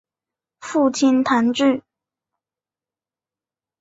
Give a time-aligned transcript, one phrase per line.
[0.59, 1.83] 父亲谭智。